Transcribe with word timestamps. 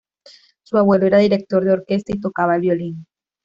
Su 0.63 0.79
abuelo 0.79 1.05
era 1.05 1.19
director 1.19 1.63
de 1.63 1.73
orquesta 1.73 2.11
y 2.11 2.19
tocaba 2.19 2.55
el 2.55 2.61
violín. 2.61 3.05